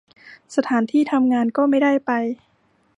[0.55, 2.11] สถานที่ทำงานก็ไม่ได้ไป